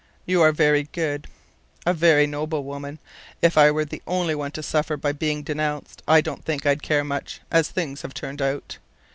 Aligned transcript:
"You 0.25 0.41
are 0.41 0.51
very 0.51 0.89
good, 0.93 1.27
a 1.85 1.93
very 1.93 2.25
noble 2.25 2.63
woman. 2.63 2.97
If 3.43 3.55
I 3.55 3.69
were 3.69 3.85
the 3.85 4.01
only 4.07 4.33
one 4.33 4.49
to 4.53 4.63
suffer 4.63 4.97
by 4.97 5.11
being 5.11 5.43
denounced, 5.43 6.01
I 6.07 6.21
don't 6.21 6.43
think 6.43 6.65
I'd 6.65 6.81
care 6.81 7.03
much, 7.03 7.39
as 7.51 7.69
things 7.69 8.01
have 8.01 8.15
turned 8.15 8.41
out. 8.41 8.79